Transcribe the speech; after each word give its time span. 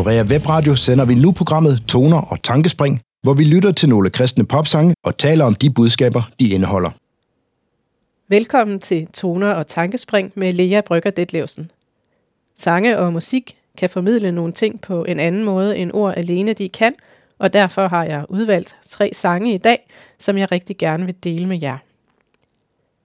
Her 0.00 0.04
Norea 0.04 0.22
Webradio 0.22 0.74
sender 0.74 1.04
vi 1.04 1.14
nu 1.14 1.32
programmet 1.32 1.82
Toner 1.88 2.20
og 2.20 2.42
Tankespring, 2.42 3.00
hvor 3.22 3.34
vi 3.34 3.44
lytter 3.44 3.72
til 3.72 3.88
nogle 3.88 4.10
kristne 4.10 4.46
popsange 4.46 4.94
og 5.04 5.18
taler 5.18 5.44
om 5.44 5.54
de 5.54 5.70
budskaber, 5.70 6.30
de 6.40 6.48
indeholder. 6.48 6.90
Velkommen 8.28 8.80
til 8.80 9.06
Toner 9.06 9.52
og 9.52 9.66
Tankespring 9.66 10.32
med 10.34 10.52
Lea 10.52 10.80
Brygger 10.80 11.10
Detlevsen. 11.10 11.70
Sange 12.54 12.98
og 12.98 13.12
musik 13.12 13.56
kan 13.76 13.90
formidle 13.90 14.32
nogle 14.32 14.52
ting 14.52 14.80
på 14.80 15.04
en 15.04 15.20
anden 15.20 15.44
måde 15.44 15.76
end 15.78 15.90
ord 15.94 16.14
alene 16.16 16.52
de 16.52 16.68
kan, 16.68 16.92
og 17.38 17.52
derfor 17.52 17.88
har 17.88 18.04
jeg 18.04 18.24
udvalgt 18.28 18.76
tre 18.86 19.10
sange 19.12 19.54
i 19.54 19.58
dag, 19.58 19.88
som 20.18 20.38
jeg 20.38 20.52
rigtig 20.52 20.78
gerne 20.78 21.06
vil 21.06 21.14
dele 21.24 21.46
med 21.46 21.58
jer. 21.62 21.78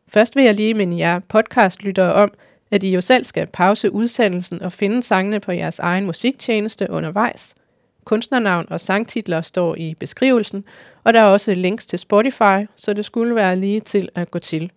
Først 0.08 0.36
vil 0.36 0.44
jeg 0.44 0.54
lige 0.54 0.74
minde 0.74 0.98
jer 0.98 1.20
podcastlyttere 1.20 2.14
om, 2.14 2.32
at 2.72 2.84
I 2.84 2.90
jo 2.90 3.02
selv 3.02 3.24
skal 3.24 3.48
pause 3.48 3.92
udsendelsen 3.92 4.62
og 4.62 4.72
finde 4.72 5.04
sangene 5.04 5.40
på 5.40 5.52
jeres 5.52 5.80
egen 5.80 6.06
musiktjeneste 6.06 6.88
undervejs. 6.90 7.56
Kunstnernavn 8.04 8.66
og 8.70 8.80
sangtitler 8.80 9.42
står 9.42 9.76
i 9.76 9.96
beskrivelsen, 10.00 10.64
og 11.04 11.14
der 11.14 11.22
er 11.22 11.26
også 11.26 11.54
links 11.54 11.88
til 11.88 12.00
Spotify, 12.00 12.68
så 12.76 12.94
det 12.94 13.06
skulle 13.06 13.36
være 13.36 13.56
lige 13.56 13.80
til 13.80 14.10
at 14.16 14.32
gå 14.32 14.40
til. 14.40 14.72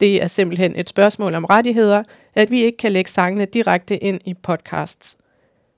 Det 0.00 0.22
er 0.22 0.26
simpelthen 0.26 0.76
et 0.76 0.88
spørgsmål 0.88 1.34
om 1.34 1.44
rettigheder, 1.44 2.02
at 2.34 2.50
vi 2.50 2.62
ikke 2.62 2.78
kan 2.78 2.92
lægge 2.92 3.10
sangene 3.10 3.44
direkte 3.44 3.96
ind 3.96 4.20
i 4.24 4.34
podcasts. 4.34 5.16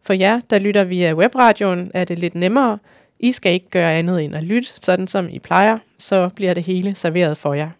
For 0.02 0.12
jer, 0.12 0.40
der 0.50 0.58
lytter 0.58 0.84
via 0.84 1.14
webradioen, 1.14 1.90
er 1.94 2.04
det 2.04 2.18
lidt 2.18 2.34
nemmere. 2.34 2.78
I 3.20 3.32
skal 3.32 3.52
ikke 3.52 3.70
gøre 3.70 3.94
andet 3.94 4.24
end 4.24 4.36
at 4.36 4.42
lytte, 4.42 4.68
sådan 4.74 5.08
som 5.08 5.28
I 5.28 5.38
plejer, 5.38 5.78
så 5.98 6.30
bliver 6.36 6.54
det 6.54 6.62
hele 6.62 6.94
serveret 6.94 7.38
for 7.38 7.54
jer. 7.54 7.70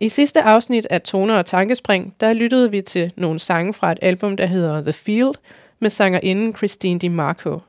I 0.00 0.08
sidste 0.08 0.42
afsnit 0.42 0.86
af 0.90 1.02
Toner 1.02 1.38
og 1.38 1.46
Tankespring, 1.46 2.14
der 2.20 2.32
lyttede 2.32 2.70
vi 2.70 2.82
til 2.82 3.12
nogle 3.16 3.40
sange 3.40 3.74
fra 3.74 3.92
et 3.92 3.98
album, 4.02 4.36
der 4.36 4.46
hedder 4.46 4.82
The 4.82 4.92
Field, 4.92 5.34
med 5.78 5.90
sangerinden 5.90 6.56
Christine 6.56 6.98
DiMarco. 6.98 7.60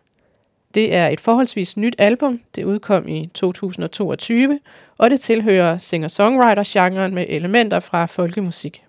Det 0.73 0.95
er 0.95 1.07
et 1.07 1.19
forholdsvis 1.19 1.77
nyt 1.77 1.95
album. 1.97 2.41
Det 2.55 2.63
udkom 2.63 3.07
i 3.07 3.29
2022, 3.33 4.59
og 4.97 5.09
det 5.09 5.19
tilhører 5.19 5.77
singer-songwriter-genren 5.77 7.15
med 7.15 7.25
elementer 7.29 7.79
fra 7.79 8.05
folkemusik. 8.05 8.83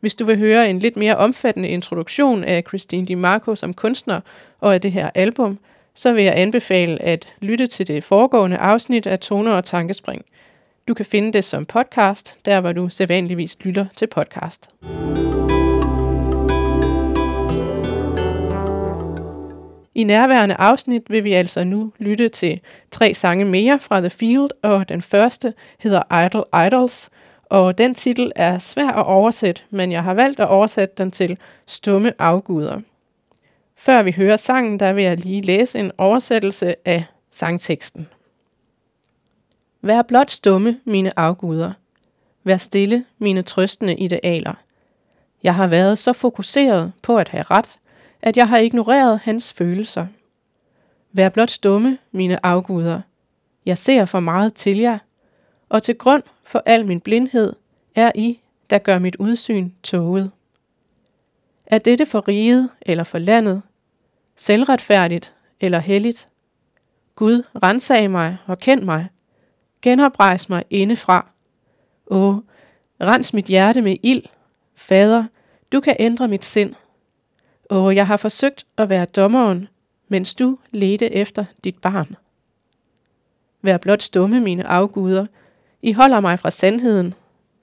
Hvis 0.00 0.14
du 0.14 0.24
vil 0.24 0.38
høre 0.38 0.70
en 0.70 0.78
lidt 0.78 0.96
mere 0.96 1.16
omfattende 1.16 1.68
introduktion 1.68 2.44
af 2.44 2.64
Christine 2.68 3.06
DiMarco 3.06 3.54
som 3.54 3.74
kunstner 3.74 4.20
og 4.60 4.74
af 4.74 4.80
det 4.80 4.92
her 4.92 5.10
album, 5.14 5.58
så 5.94 6.12
vil 6.12 6.24
jeg 6.24 6.32
anbefale 6.36 7.02
at 7.02 7.34
lytte 7.40 7.66
til 7.66 7.86
det 7.86 8.04
foregående 8.04 8.56
afsnit 8.56 9.06
af 9.06 9.18
Toner 9.18 9.52
og 9.52 9.64
Tankespring. 9.64 10.24
Du 10.88 10.94
kan 10.94 11.04
finde 11.04 11.32
det 11.32 11.44
som 11.44 11.66
podcast, 11.66 12.38
der 12.44 12.60
hvor 12.60 12.72
du 12.72 12.88
sædvanligvis 12.88 13.56
lytter 13.60 13.86
til 13.96 14.06
podcast. 14.06 14.70
I 19.94 20.04
nærværende 20.04 20.54
afsnit 20.54 21.02
vil 21.10 21.24
vi 21.24 21.32
altså 21.32 21.64
nu 21.64 21.92
lytte 21.98 22.28
til 22.28 22.60
tre 22.90 23.14
sange 23.14 23.44
mere 23.44 23.78
fra 23.78 24.00
The 24.00 24.10
Field, 24.10 24.50
og 24.62 24.88
den 24.88 25.02
første 25.02 25.54
hedder 25.78 26.24
Idle 26.24 26.66
Idols, 26.66 27.10
og 27.44 27.78
den 27.78 27.94
titel 27.94 28.32
er 28.36 28.58
svær 28.58 28.88
at 28.88 29.06
oversætte, 29.06 29.62
men 29.70 29.92
jeg 29.92 30.04
har 30.04 30.14
valgt 30.14 30.40
at 30.40 30.48
oversætte 30.48 30.94
den 30.98 31.10
til 31.10 31.38
Stumme 31.66 32.12
afguder. 32.18 32.80
Før 33.76 34.02
vi 34.02 34.12
hører 34.12 34.36
sangen, 34.36 34.80
der 34.80 34.92
vil 34.92 35.04
jeg 35.04 35.16
lige 35.18 35.42
læse 35.42 35.78
en 35.78 35.92
oversættelse 35.98 36.74
af 36.84 37.04
sangteksten. 37.30 38.08
Vær 39.82 40.02
blot 40.02 40.30
stumme, 40.30 40.80
mine 40.84 41.18
afguder. 41.18 41.72
Vær 42.44 42.56
stille, 42.56 43.04
mine 43.18 43.42
trøstende 43.42 43.96
idealer. 43.96 44.54
Jeg 45.42 45.54
har 45.54 45.66
været 45.66 45.98
så 45.98 46.12
fokuseret 46.12 46.92
på 47.02 47.16
at 47.16 47.28
have 47.28 47.42
ret, 47.42 47.78
at 48.22 48.36
jeg 48.36 48.48
har 48.48 48.58
ignoreret 48.58 49.18
hans 49.18 49.52
følelser. 49.52 50.06
Vær 51.12 51.28
blot 51.28 51.50
stumme, 51.50 51.98
mine 52.12 52.46
afguder. 52.46 53.00
Jeg 53.66 53.78
ser 53.78 54.04
for 54.04 54.20
meget 54.20 54.54
til 54.54 54.78
jer, 54.78 54.98
og 55.68 55.82
til 55.82 55.94
grund 55.94 56.22
for 56.44 56.62
al 56.66 56.86
min 56.86 57.00
blindhed 57.00 57.52
er 57.94 58.12
I, 58.14 58.40
der 58.70 58.78
gør 58.78 58.98
mit 58.98 59.16
udsyn 59.16 59.70
tåget. 59.82 60.30
Er 61.66 61.78
dette 61.78 62.06
for 62.06 62.28
riget 62.28 62.70
eller 62.82 63.04
for 63.04 63.18
landet? 63.18 63.62
Selvretfærdigt 64.36 65.34
eller 65.60 65.78
helligt? 65.78 66.28
Gud, 67.14 67.42
rensag 67.62 68.10
mig 68.10 68.38
og 68.46 68.58
kend 68.58 68.82
mig. 68.82 69.08
Genoprejs 69.82 70.48
mig 70.48 70.64
indefra. 70.70 71.30
Åh, 72.06 72.36
rens 73.00 73.34
mit 73.34 73.44
hjerte 73.44 73.82
med 73.82 73.96
ild. 74.02 74.22
Fader, 74.74 75.24
du 75.72 75.80
kan 75.80 75.96
ændre 75.98 76.28
mit 76.28 76.44
sind. 76.44 76.74
Åh, 77.70 77.96
jeg 77.96 78.06
har 78.06 78.16
forsøgt 78.16 78.66
at 78.76 78.88
være 78.88 79.04
dommeren, 79.04 79.68
mens 80.08 80.34
du 80.34 80.58
ledte 80.70 81.14
efter 81.14 81.44
dit 81.64 81.78
barn. 81.78 82.16
Vær 83.62 83.76
blot 83.76 84.02
stumme, 84.02 84.40
mine 84.40 84.66
afguder. 84.66 85.26
I 85.82 85.92
holder 85.92 86.20
mig 86.20 86.38
fra 86.38 86.50
sandheden, 86.50 87.14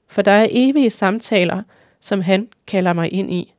for 0.07 0.22
der 0.22 0.31
er 0.31 0.47
evige 0.50 0.90
samtaler, 0.90 1.63
som 2.00 2.22
han 2.22 2.50
kalder 2.68 2.94
mig 2.94 3.13
ind 3.13 3.34
i. 3.34 3.53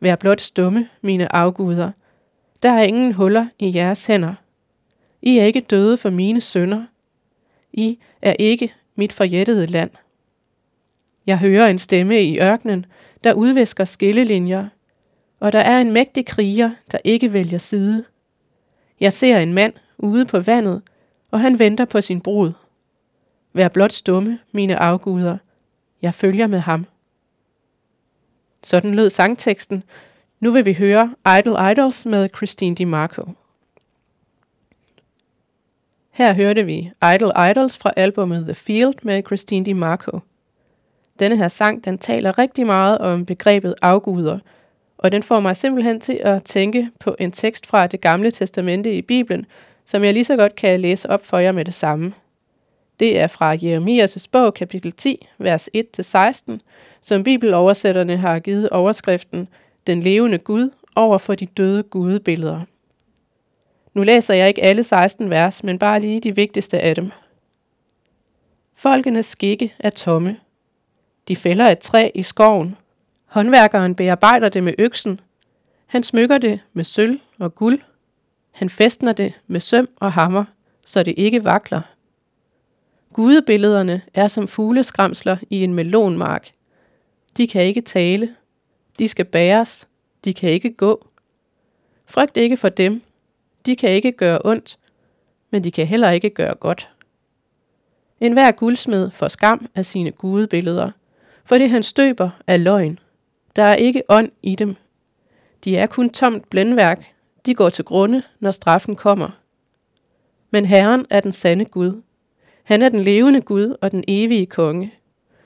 Vær 0.00 0.16
blot 0.16 0.40
stumme, 0.40 0.88
mine 1.02 1.34
afguder. 1.34 1.92
Der 2.62 2.70
er 2.70 2.82
ingen 2.82 3.12
huller 3.12 3.46
i 3.58 3.74
jeres 3.74 4.06
hænder. 4.06 4.34
I 5.22 5.38
er 5.38 5.44
ikke 5.44 5.60
døde 5.60 5.96
for 5.96 6.10
mine 6.10 6.40
sønder. 6.40 6.84
I 7.72 7.98
er 8.22 8.34
ikke 8.38 8.72
mit 8.94 9.12
forjættede 9.12 9.66
land. 9.66 9.90
Jeg 11.26 11.38
hører 11.38 11.66
en 11.66 11.78
stemme 11.78 12.22
i 12.22 12.40
ørkenen, 12.40 12.86
der 13.24 13.32
udvisker 13.32 13.84
skillelinjer– 13.84 14.68
og 15.40 15.52
der 15.52 15.58
er 15.58 15.80
en 15.80 15.92
mægtig 15.92 16.26
kriger, 16.26 16.70
der 16.92 16.98
ikke 17.04 17.32
vælger 17.32 17.58
side. 17.58 18.04
Jeg 19.00 19.12
ser 19.12 19.38
en 19.38 19.54
mand 19.54 19.72
ude 19.98 20.26
på 20.26 20.40
vandet, 20.40 20.82
og 21.30 21.40
han 21.40 21.58
venter 21.58 21.84
på 21.84 22.00
sin 22.00 22.20
brud. 22.20 22.52
Vær 23.52 23.68
blot 23.68 23.92
stumme, 23.92 24.38
mine 24.52 24.76
afguder. 24.76 25.38
Jeg 26.02 26.14
følger 26.14 26.46
med 26.46 26.58
ham. 26.58 26.86
Sådan 28.62 28.94
lød 28.94 29.10
sangteksten. 29.10 29.82
Nu 30.40 30.50
vil 30.50 30.64
vi 30.64 30.72
høre 30.72 31.14
Idle 31.38 31.70
Idols 31.70 32.06
med 32.06 32.28
Christine 32.36 32.76
DiMarco. 32.76 33.28
Her 36.20 36.32
hørte 36.32 36.64
vi 36.64 36.90
Idle 37.14 37.50
Idols 37.50 37.78
fra 37.78 37.92
albumet 37.96 38.44
The 38.44 38.54
Field 38.54 38.94
med 39.02 39.22
Christine 39.26 39.66
DiMarco. 39.66 40.18
Denne 41.18 41.36
her 41.36 41.48
sang, 41.48 41.84
den 41.84 41.98
taler 41.98 42.38
rigtig 42.38 42.66
meget 42.66 42.98
om 42.98 43.26
begrebet 43.26 43.74
afguder– 43.82 44.38
og 45.02 45.12
den 45.12 45.22
får 45.22 45.40
mig 45.40 45.56
simpelthen 45.56 46.00
til 46.00 46.20
at 46.22 46.42
tænke 46.42 46.90
på 47.00 47.16
en 47.18 47.32
tekst 47.32 47.66
fra 47.66 47.86
det 47.86 48.00
gamle 48.00 48.30
testamente 48.30 48.94
i 48.94 49.02
Bibelen, 49.02 49.46
som 49.84 50.04
jeg 50.04 50.12
lige 50.12 50.24
så 50.24 50.36
godt 50.36 50.54
kan 50.54 50.80
læse 50.80 51.10
op 51.10 51.26
for 51.26 51.38
jer 51.38 51.52
med 51.52 51.64
det 51.64 51.74
samme. 51.74 52.12
Det 53.00 53.20
er 53.20 53.26
fra 53.26 53.54
Jeremias' 53.54 54.26
bog, 54.32 54.54
kapitel 54.54 54.92
10, 54.92 55.26
vers 55.38 55.68
1-16, 55.76 56.58
som 57.02 57.24
bibeloversætterne 57.24 58.16
har 58.16 58.38
givet 58.38 58.70
overskriften 58.70 59.48
Den 59.86 60.00
levende 60.02 60.38
Gud 60.38 60.70
over 60.96 61.18
for 61.18 61.34
de 61.34 61.46
døde 61.46 61.82
gudebilleder. 61.82 62.60
Nu 63.94 64.02
læser 64.02 64.34
jeg 64.34 64.48
ikke 64.48 64.62
alle 64.62 64.82
16 64.82 65.30
vers, 65.30 65.64
men 65.64 65.78
bare 65.78 66.00
lige 66.00 66.20
de 66.20 66.34
vigtigste 66.34 66.80
af 66.80 66.94
dem. 66.94 67.10
Folkenes 68.74 69.26
skikke 69.26 69.74
er 69.78 69.90
tomme. 69.90 70.36
De 71.28 71.36
fælder 71.36 71.66
et 71.66 71.78
træ 71.78 72.10
i 72.14 72.22
skoven, 72.22 72.76
Håndværkeren 73.30 73.94
bearbejder 73.94 74.48
det 74.48 74.62
med 74.62 74.74
øksen. 74.78 75.20
Han 75.86 76.02
smykker 76.02 76.38
det 76.38 76.60
med 76.72 76.84
sølv 76.84 77.20
og 77.38 77.54
guld. 77.54 77.80
Han 78.50 78.70
festner 78.70 79.12
det 79.12 79.40
med 79.46 79.60
søm 79.60 79.88
og 79.96 80.12
hammer, 80.12 80.44
så 80.86 81.02
det 81.02 81.14
ikke 81.16 81.44
vakler. 81.44 81.80
Gudebillederne 83.12 84.02
er 84.14 84.28
som 84.28 84.48
fugleskramsler 84.48 85.36
i 85.50 85.64
en 85.64 85.74
melonmark. 85.74 86.50
De 87.36 87.46
kan 87.46 87.62
ikke 87.62 87.80
tale. 87.80 88.34
De 88.98 89.08
skal 89.08 89.24
bæres. 89.24 89.88
De 90.24 90.34
kan 90.34 90.50
ikke 90.50 90.72
gå. 90.72 91.06
Frygt 92.06 92.36
ikke 92.36 92.56
for 92.56 92.68
dem. 92.68 93.02
De 93.66 93.76
kan 93.76 93.90
ikke 93.90 94.12
gøre 94.12 94.40
ondt, 94.44 94.78
men 95.50 95.64
de 95.64 95.70
kan 95.70 95.86
heller 95.86 96.10
ikke 96.10 96.30
gøre 96.30 96.54
godt. 96.54 96.90
En 98.20 98.32
hver 98.32 98.52
guldsmed 98.52 99.10
får 99.10 99.28
skam 99.28 99.66
af 99.74 99.86
sine 99.86 100.10
gudebilleder, 100.10 100.90
for 101.44 101.58
det 101.58 101.70
han 101.70 101.82
støber 101.82 102.30
er 102.46 102.56
løgn. 102.56 102.98
Der 103.56 103.62
er 103.62 103.74
ikke 103.74 104.02
ånd 104.08 104.30
i 104.42 104.54
dem. 104.54 104.76
De 105.64 105.76
er 105.76 105.86
kun 105.86 106.10
tomt 106.10 106.50
blændværk. 106.50 107.06
De 107.46 107.54
går 107.54 107.68
til 107.68 107.84
grunde, 107.84 108.22
når 108.40 108.50
straffen 108.50 108.96
kommer. 108.96 109.28
Men 110.50 110.66
Herren 110.66 111.06
er 111.10 111.20
den 111.20 111.32
sande 111.32 111.64
Gud. 111.64 112.02
Han 112.62 112.82
er 112.82 112.88
den 112.88 113.00
levende 113.00 113.40
Gud 113.40 113.76
og 113.80 113.90
den 113.90 114.04
evige 114.08 114.46
konge. 114.46 114.94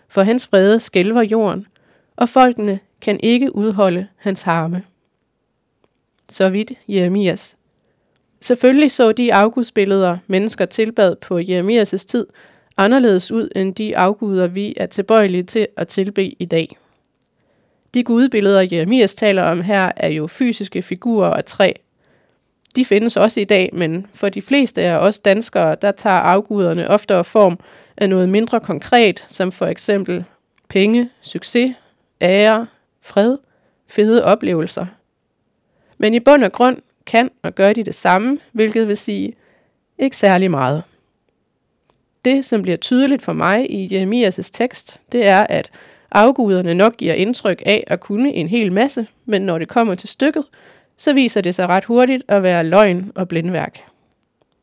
For 0.08 0.22
hans 0.22 0.52
vrede 0.52 0.81
skælver 0.81 1.22
jorden, 1.22 1.66
og 2.16 2.28
folkene 2.28 2.81
kan 3.00 3.20
ikke 3.22 3.56
udholde 3.56 4.08
hans 4.16 4.43
harme. 4.43 4.84
Så 6.28 6.49
vidt 6.50 6.72
Jeremias. 6.88 7.56
Selvfølgelig 8.44 8.91
så 8.91 9.12
de 9.12 9.35
afgudsbilleder, 9.35 10.19
mennesker 10.26 10.64
tilbad 10.67 11.17
på 11.17 11.38
Jeremias' 11.38 12.06
tid, 12.06 12.26
anderledes 12.76 13.32
ud 13.32 13.49
end 13.56 13.75
de 13.75 13.96
afguder, 13.96 14.46
vi 14.46 14.75
er 14.76 14.87
tilbøjelige 14.87 15.43
til 15.43 15.69
at 15.76 15.88
tilbe 15.88 16.43
i 16.43 16.44
dag. 16.44 16.76
De 17.94 18.05
gudebilleder, 18.05 18.69
Jeremias 18.73 19.14
taler 19.14 19.43
om 19.43 19.61
her, 19.61 19.93
er 19.96 20.08
jo 20.08 20.26
fysiske 20.26 20.82
figurer 20.82 21.31
af 21.31 21.44
træ. 21.44 21.73
De 22.76 22.85
findes 22.85 23.17
også 23.17 23.41
i 23.41 23.44
dag, 23.44 23.70
men 23.73 24.06
for 24.14 24.29
de 24.29 24.43
fleste 24.43 24.82
af 24.82 24.97
os 24.97 25.20
danskere, 25.20 25.76
der 25.82 25.93
tager 25.93 26.17
afguderne 26.17 26.90
oftere 26.90 27.25
form 27.25 27.58
af 27.97 28.08
noget 28.08 28.29
mindre 28.29 28.61
konkret, 28.61 29.25
som 29.29 29.52
for 29.52 29.67
eksempel 29.67 30.25
penge, 30.69 31.11
succes, 31.20 31.75
ære, 32.20 32.67
fred, 33.02 33.38
fede 33.88 34.25
oplevelser. 34.25 34.87
Men 35.99 36.14
i 36.14 36.20
bund 36.20 36.44
og 36.44 36.52
grund 36.52 36.79
kan 37.06 37.30
og 37.42 37.54
gør 37.54 37.72
de 37.72 37.84
det 37.84 37.94
samme, 37.94 38.38
hvilket 38.52 38.88
vil 38.88 38.96
sige 38.96 39.32
ikke 39.98 40.16
særlig 40.16 40.50
meget. 40.50 40.82
Det, 42.24 42.44
som 42.44 42.62
bliver 42.62 42.76
tydeligt 42.76 43.22
for 43.22 43.32
mig 43.32 43.70
i 43.70 43.86
Jeremias' 43.86 44.50
tekst, 44.52 45.00
det 45.12 45.26
er, 45.26 45.46
at 45.48 45.70
afguderne 46.10 46.74
nok 46.74 46.96
giver 46.96 47.14
indtryk 47.14 47.62
af 47.66 47.84
at 47.86 48.00
kunne 48.00 48.32
en 48.32 48.48
hel 48.48 48.72
masse, 48.72 49.06
men 49.24 49.42
når 49.42 49.58
det 49.58 49.68
kommer 49.68 49.94
til 49.94 50.08
stykket, 50.08 50.44
så 50.96 51.12
viser 51.12 51.40
det 51.40 51.54
sig 51.54 51.66
ret 51.66 51.84
hurtigt 51.84 52.22
at 52.28 52.42
være 52.42 52.64
løgn 52.64 53.12
og 53.14 53.28
blindværk. 53.28 53.80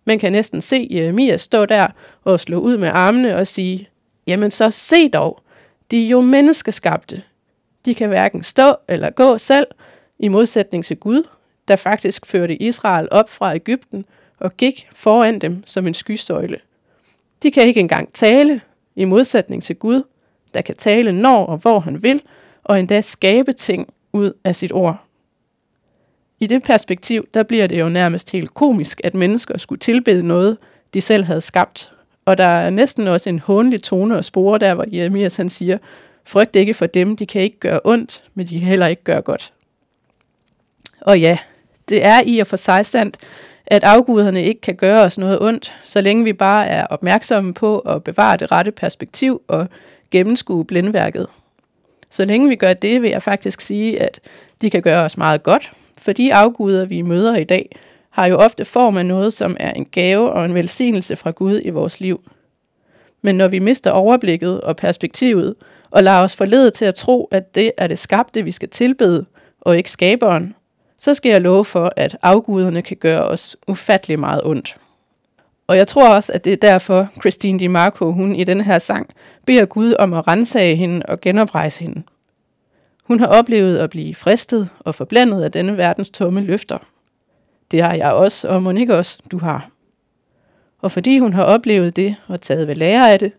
Man 0.06 0.20
kan 0.20 0.32
næsten 0.32 0.62
se 0.62 0.88
Jeremias 0.92 1.42
stå 1.42 1.66
der 1.66 1.88
og 2.24 2.40
slå 2.40 2.60
ud 2.60 2.78
med 2.78 2.90
armene 2.94 3.36
og 3.36 3.48
sige, 3.48 3.90
jamen 4.28 4.52
så 4.52 4.72
se 4.72 5.10
dog, 5.10 5.42
de 5.92 6.06
er 6.06 6.10
jo 6.10 6.22
menneskeskabte. 6.22 7.22
De 7.86 7.96
kan 7.96 8.10
hverken 8.10 8.44
stå 8.44 8.76
eller 8.88 9.10
gå 9.10 9.38
selv, 9.38 9.68
i 10.20 10.28
modsætning 10.28 10.86
til 10.86 10.98
Gud, 10.98 11.24
der 11.72 11.78
faktisk 11.78 12.26
førte 12.26 12.56
Israel 12.56 13.08
op 13.12 13.30
fra 13.30 13.56
Ægypten 13.56 14.06
og 14.40 14.58
gik 14.58 14.88
foran 14.94 15.40
dem 15.40 15.64
som 15.66 15.88
en 15.88 15.94
skysøjle. 15.94 16.60
De 17.44 17.52
kan 17.52 17.64
ikke 17.64 17.80
engang 17.80 18.14
tale, 18.14 18.62
i 18.96 19.06
modsætning 19.06 19.64
til 19.64 19.76
Gud, 19.76 20.04
der 20.54 20.62
kan 20.62 20.76
tale 20.76 21.12
når 21.12 21.46
og 21.46 21.58
hvor 21.58 21.80
han 21.80 22.04
vil, 22.04 22.22
og 22.64 22.80
endda 22.80 23.02
skabe 23.02 23.54
ting 23.54 23.94
ud 24.14 24.34
af 24.44 24.56
sit 24.56 24.72
ord. 24.72 25.04
I 26.40 26.48
det 26.48 26.64
perspektiv, 26.64 27.28
der 27.34 27.44
bliver 27.44 27.68
det 27.68 27.80
jo 27.80 27.90
nærmest 27.90 28.32
helt 28.32 28.54
komisk, 28.54 29.02
at 29.04 29.14
mennesker 29.14 29.58
skulle 29.58 29.80
tilbede 29.80 30.28
noget, 30.28 30.58
de 30.94 31.02
selv 31.02 31.24
havde 31.24 31.42
skabt. 31.42 31.92
Og 32.26 32.38
der 32.38 32.48
er 32.48 32.70
næsten 32.70 33.08
også 33.08 33.30
en 33.30 33.40
hånlig 33.40 33.84
tone 33.84 34.18
og 34.18 34.26
spore 34.26 34.60
der, 34.60 34.74
hvor 34.74 34.86
Jeremias 34.92 35.38
han 35.38 35.50
siger, 35.50 35.78
frygt 36.24 36.56
ikke 36.56 36.74
for 36.74 36.86
dem, 36.86 37.18
de 37.18 37.26
kan 37.26 37.42
ikke 37.42 37.60
gøre 37.60 37.80
ondt, 37.84 38.24
men 38.34 38.48
de 38.48 38.60
kan 38.60 38.68
heller 38.68 38.88
ikke 38.88 39.04
gøre 39.04 39.22
godt. 39.22 39.54
Og 41.02 41.20
ja, 41.20 41.38
det 41.92 42.06
er 42.06 42.22
i 42.26 42.40
og 42.40 42.48
for 42.48 42.58
sig 42.58 42.86
sandt, 42.86 43.18
at 43.68 43.84
afguderne 43.84 44.44
ikke 44.44 44.62
kan 44.62 44.76
gøre 44.76 45.02
os 45.02 45.18
noget 45.18 45.42
ondt, 45.42 45.74
så 45.84 46.02
længe 46.02 46.24
vi 46.24 46.34
bare 46.34 46.68
er 46.68 46.86
opmærksomme 46.86 47.54
på 47.54 47.80
at 47.80 48.04
bevare 48.04 48.38
det 48.38 48.52
rette 48.52 48.72
perspektiv 48.72 49.42
og 49.48 49.68
gennemskue 50.12 50.66
blindværket. 50.66 51.28
Så 52.10 52.26
længe 52.26 52.50
vi 52.50 52.56
gør 52.56 52.74
det, 52.74 53.02
vil 53.02 53.10
jeg 53.10 53.24
faktisk 53.24 53.62
sige, 53.62 54.02
at 54.02 54.20
de 54.62 54.70
kan 54.70 54.82
gøre 54.82 55.04
os 55.04 55.18
meget 55.18 55.44
godt, 55.44 55.72
for 55.98 56.12
de 56.12 56.34
afguder, 56.34 56.86
vi 56.86 57.02
møder 57.02 57.36
i 57.36 57.44
dag, 57.44 57.70
har 58.10 58.26
jo 58.26 58.38
ofte 58.38 58.66
form 58.66 58.98
af 58.98 59.06
noget, 59.06 59.34
som 59.34 59.58
er 59.60 59.74
en 59.74 59.86
gave 59.86 60.32
og 60.32 60.46
en 60.46 60.56
velsignelse 60.56 61.16
fra 61.16 61.32
Gud 61.32 61.62
i 61.64 61.70
vores 61.70 62.00
liv. 62.00 62.22
Men 63.22 63.36
når 63.36 63.48
vi 63.48 63.60
mister 63.60 63.92
overblikket 63.92 64.62
og 64.62 64.76
perspektivet, 64.76 65.56
og 65.92 66.04
lader 66.04 66.20
os 66.20 66.36
forlede 66.36 66.72
til 66.72 66.86
at 66.86 66.96
tro, 66.96 67.28
at 67.32 67.56
det 67.56 67.72
er 67.78 67.88
det 67.88 68.00
skabte, 68.00 68.44
vi 68.44 68.52
skal 68.52 68.70
tilbede, 68.70 69.26
og 69.62 69.78
ikke 69.78 69.92
skaberen, 69.92 70.56
så 71.02 71.14
skal 71.14 71.32
jeg 71.32 71.42
love 71.42 71.66
for, 71.66 71.94
at 71.96 72.18
afguderne 72.22 72.82
kan 72.82 72.98
gøre 72.98 73.24
os 73.24 73.58
ufattelig 73.68 74.20
meget 74.20 74.42
ondt. 74.44 74.78
Og 75.68 75.78
jeg 75.78 75.88
tror 75.88 76.16
også, 76.16 76.34
at 76.34 76.46
det 76.46 76.54
er 76.54 76.58
derfor, 76.58 77.08
Christine 77.20 77.60
DiMarco, 77.60 78.12
hun 78.12 78.36
i 78.36 78.44
den 78.44 78.62
her 78.62 78.80
sang, 78.80 79.10
beder 79.46 79.66
Gud 79.66 79.94
om 80.00 80.14
at 80.14 80.28
rensage 80.28 80.76
hende 80.76 81.06
og 81.06 81.22
genoprejse 81.22 81.84
hende. 81.84 82.04
Hun 83.04 83.20
har 83.20 83.28
oplevet 83.28 83.78
at 83.78 83.90
blive 83.90 84.16
fristet 84.16 84.70
og 84.80 84.96
forblændet 84.96 85.44
af 85.44 85.52
denne 85.52 85.78
verdens 85.78 86.10
tomme 86.10 86.42
løfter. 86.42 86.78
Det 87.72 87.82
har 87.82 87.94
jeg 87.94 88.14
også, 88.14 88.48
og 88.48 88.64
Monique 88.64 88.98
også, 88.98 89.20
du 89.32 89.38
har. 89.38 89.70
Og 90.82 90.92
fordi 90.92 91.20
hun 91.20 91.34
har 91.34 91.44
oplevet 91.44 91.96
det 91.96 92.16
og 92.28 92.42
taget 92.42 92.68
ved 92.68 92.76
lære 92.76 93.12
af 93.12 93.20
det, 93.20 93.32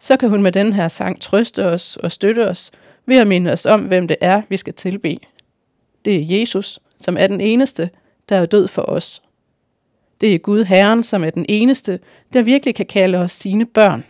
så 0.00 0.16
kan 0.16 0.28
hun 0.28 0.42
med 0.42 0.52
den 0.52 0.72
her 0.72 0.88
sang 0.88 1.20
trøste 1.20 1.66
os 1.66 1.96
og 1.96 2.12
støtte 2.12 2.48
os 2.48 2.70
ved 3.06 3.16
at 3.16 3.26
minde 3.26 3.52
os 3.52 3.66
om, 3.66 3.80
hvem 3.80 4.08
det 4.08 4.16
er, 4.20 4.42
vi 4.48 4.56
skal 4.56 4.74
tilbe. 4.74 5.18
Det 6.04 6.16
er 6.16 6.40
Jesus, 6.40 6.80
som 6.98 7.16
er 7.16 7.26
den 7.26 7.40
eneste, 7.40 7.90
der 8.28 8.36
er 8.36 8.46
død 8.46 8.68
for 8.68 8.82
os. 8.82 9.22
Det 10.20 10.34
er 10.34 10.38
Gud 10.38 10.64
Herren, 10.64 11.04
som 11.04 11.24
er 11.24 11.30
den 11.30 11.46
eneste, 11.48 12.00
der 12.32 12.42
virkelig 12.42 12.74
kan 12.74 12.86
kalde 12.86 13.18
os 13.18 13.32
sine 13.32 13.66
børn. 13.66 14.04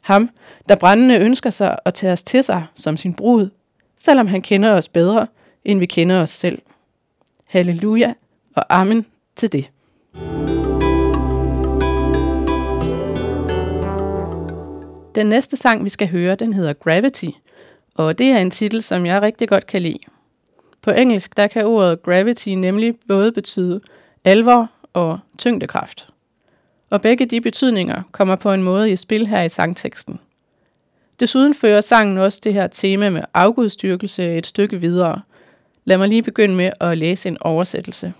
Ham, 0.00 0.30
der 0.68 0.76
brændende 0.76 1.18
ønsker 1.18 1.50
sig 1.50 1.78
at 1.84 1.94
tage 1.94 2.12
os 2.12 2.22
til 2.22 2.44
sig 2.44 2.64
som 2.74 2.96
sin 2.96 3.14
brud, 3.14 3.50
selvom 3.96 4.26
han 4.26 4.42
kender 4.42 4.70
os 4.70 4.88
bedre, 4.88 5.26
end 5.64 5.78
vi 5.78 5.86
kender 5.86 6.22
os 6.22 6.30
selv. 6.30 6.62
Halleluja 7.48 8.14
og 8.56 8.64
amen 8.68 9.06
til 9.36 9.52
det. 9.52 9.70
Den 15.14 15.26
næste 15.26 15.56
sang, 15.56 15.84
vi 15.84 15.88
skal 15.88 16.08
høre, 16.08 16.34
den 16.34 16.52
hedder 16.52 16.72
Gravity, 16.72 17.26
og 17.94 18.18
det 18.18 18.26
er 18.26 18.38
en 18.38 18.50
titel, 18.50 18.82
som 18.82 19.06
jeg 19.06 19.22
rigtig 19.22 19.48
godt 19.48 19.66
kan 19.66 19.82
lide. 19.82 19.98
På 20.82 20.90
engelsk, 20.90 21.36
der 21.36 21.46
kan 21.46 21.66
ordet 21.66 22.02
gravity 22.02 22.48
nemlig 22.48 22.94
både 23.08 23.32
betyde 23.32 23.80
alvor 24.24 24.70
og 24.92 25.18
tyngdekraft. 25.38 26.08
Og 26.90 27.02
begge 27.02 27.26
de 27.26 27.40
betydninger 27.40 28.02
kommer 28.12 28.36
på 28.36 28.52
en 28.52 28.62
måde 28.62 28.90
i 28.90 28.96
spil 28.96 29.26
her 29.26 29.42
i 29.42 29.48
sangteksten. 29.48 30.20
Desuden 31.20 31.54
fører 31.54 31.80
sangen 31.80 32.18
også 32.18 32.40
det 32.44 32.54
her 32.54 32.66
tema 32.66 33.10
med 33.10 33.22
afgudstyrkelse 33.34 34.38
et 34.38 34.46
stykke 34.46 34.80
videre. 34.80 35.20
Lad 35.84 35.98
mig 35.98 36.08
lige 36.08 36.22
begynde 36.22 36.54
med 36.54 36.70
at 36.80 36.98
læse 36.98 37.28
en 37.28 37.38
oversættelse. 37.40 38.12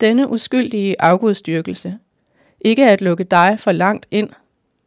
Denne 0.00 0.28
uskyldige 0.28 1.02
afgudstyrkelse. 1.02 1.98
Ikke 2.64 2.90
at 2.90 3.00
lukke 3.00 3.24
dig 3.24 3.56
for 3.60 3.72
langt 3.72 4.06
ind, 4.10 4.30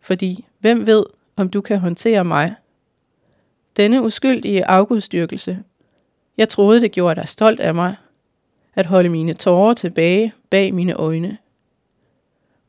fordi 0.01 0.45
hvem 0.59 0.85
ved, 0.85 1.03
om 1.35 1.49
du 1.49 1.61
kan 1.61 1.79
håndtere 1.79 2.23
mig. 2.23 2.55
Denne 3.77 4.01
uskyldige 4.01 4.65
afgudstyrkelse. 4.65 5.63
Jeg 6.37 6.49
troede, 6.49 6.81
det 6.81 6.91
gjorde 6.91 7.15
dig 7.21 7.27
stolt 7.27 7.59
af 7.59 7.75
mig. 7.75 7.95
At 8.75 8.85
holde 8.85 9.09
mine 9.09 9.33
tårer 9.33 9.73
tilbage 9.73 10.33
bag 10.49 10.73
mine 10.73 10.93
øjne. 10.93 11.37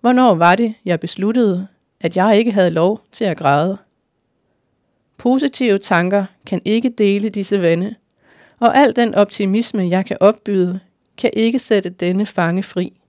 Hvornår 0.00 0.34
var 0.34 0.54
det, 0.54 0.74
jeg 0.84 1.00
besluttede, 1.00 1.68
at 2.00 2.16
jeg 2.16 2.38
ikke 2.38 2.52
havde 2.52 2.70
lov 2.70 3.00
til 3.12 3.24
at 3.24 3.38
græde? 3.38 3.78
Positive 5.16 5.78
tanker 5.78 6.24
kan 6.46 6.62
ikke 6.64 6.88
dele 6.88 7.28
disse 7.28 7.62
vande, 7.62 7.94
og 8.58 8.76
al 8.76 8.96
den 8.96 9.14
optimisme, 9.14 9.88
jeg 9.88 10.06
kan 10.06 10.16
opbyde, 10.20 10.80
kan 11.16 11.30
ikke 11.32 11.58
sætte 11.58 11.90
denne 11.90 12.26
fange 12.26 12.62
fri. 12.62 13.00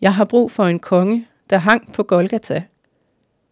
Jeg 0.00 0.14
har 0.14 0.24
brug 0.24 0.50
for 0.50 0.64
en 0.64 0.78
konge, 0.78 1.28
der 1.50 1.56
hang 1.56 1.92
på 1.92 2.02
Golgata. 2.02 2.64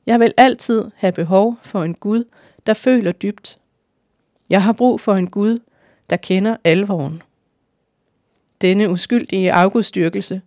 Jeg 0.07 0.21
vil 0.21 0.33
altid 0.37 0.91
have 0.95 1.13
behov 1.13 1.57
for 1.63 1.83
en 1.83 1.95
Gud, 1.95 2.25
der 2.67 2.75
føler 2.75 3.13
dybt. 3.13 3.59
Jeg 4.51 4.63
har 4.63 4.73
brug 4.73 5.01
for 5.01 5.15
en 5.15 5.31
Gud, 5.31 5.59
der 6.11 6.17
kender 6.17 6.57
alvoren. 6.65 7.23
Denne 8.61 8.91
uskyldige 8.91 9.53
afgudstyrkelse, 9.53 10.43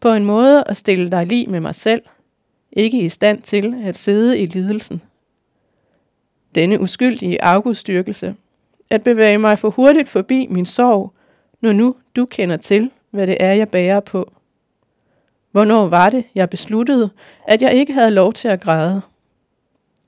på 0.00 0.08
en 0.08 0.24
måde 0.24 0.64
at 0.66 0.76
stille 0.76 1.10
dig 1.10 1.26
lige 1.26 1.46
med 1.46 1.60
mig 1.60 1.74
selv, 1.74 2.02
ikke 2.72 3.00
i 3.00 3.08
stand 3.08 3.42
til 3.42 3.82
at 3.84 3.96
sidde 3.96 4.38
i 4.38 4.46
lidelsen. 4.46 5.02
Denne 6.54 6.80
uskyldige 6.80 7.42
afgudstyrkelse, 7.42 8.34
at 8.90 9.04
bevæge 9.04 9.38
mig 9.38 9.58
for 9.58 9.70
hurtigt 9.70 10.08
forbi 10.08 10.46
min 10.50 10.66
sorg, 10.66 11.12
når 11.60 11.72
nu 11.72 11.94
du 12.16 12.24
kender 12.24 12.56
til, 12.56 12.90
hvad 13.10 13.26
det 13.26 13.36
er, 13.40 13.52
jeg 13.52 13.68
bærer 13.68 14.00
på. 14.00 14.32
Hvornår 15.50 15.86
var 15.86 16.10
det, 16.10 16.24
jeg 16.34 16.50
besluttede, 16.50 17.10
at 17.46 17.62
jeg 17.62 17.74
ikke 17.74 17.92
havde 17.92 18.10
lov 18.10 18.32
til 18.32 18.48
at 18.48 18.60
græde? 18.60 19.02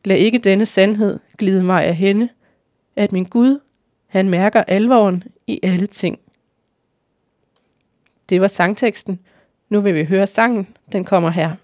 Lad 0.04 0.16
ikke 0.16 0.38
denne 0.38 0.66
sandhed 0.66 1.18
glide 1.38 1.64
mig 1.64 1.84
af 1.84 1.96
hende, 1.96 2.28
at 2.96 3.12
min 3.12 3.24
Gud, 3.24 3.58
han 4.10 4.28
mærker 4.28 4.62
alvoren 4.62 5.24
i 5.46 5.60
alle 5.62 5.86
ting. 5.86 6.18
Det 8.28 8.40
var 8.40 8.46
sangteksten. 8.46 9.20
Nu 9.68 9.80
vil 9.80 9.94
vi 9.94 10.04
høre 10.04 10.26
sangen. 10.26 10.68
Den 10.92 11.04
kommer 11.04 11.30
her. 11.30 11.56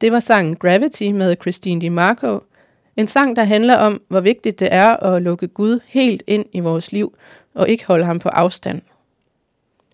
Det 0.00 0.12
var 0.12 0.20
sangen 0.20 0.56
Gravity 0.56 1.02
med 1.02 1.36
Christine 1.40 1.80
DiMarco. 1.80 2.40
En 2.96 3.06
sang, 3.06 3.36
der 3.36 3.44
handler 3.44 3.76
om, 3.76 4.02
hvor 4.08 4.20
vigtigt 4.20 4.60
det 4.60 4.68
er 4.72 4.96
at 4.96 5.22
lukke 5.22 5.48
Gud 5.48 5.80
helt 5.86 6.22
ind 6.26 6.46
i 6.52 6.60
vores 6.60 6.92
liv, 6.92 7.16
og 7.54 7.68
ikke 7.68 7.86
holde 7.86 8.04
ham 8.04 8.18
på 8.18 8.28
afstand. 8.28 8.82